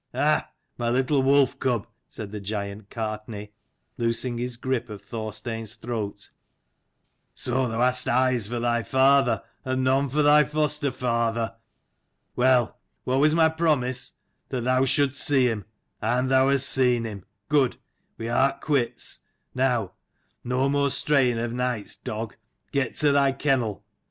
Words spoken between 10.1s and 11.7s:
thy foster father.